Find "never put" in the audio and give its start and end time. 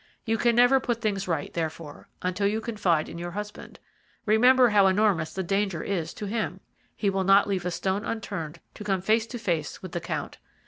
0.55-0.99